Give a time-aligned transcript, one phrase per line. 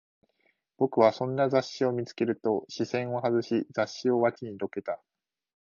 [0.77, 4.99] 僕はそんな雑誌を見つけると、視線を外し、雑誌を脇にどけた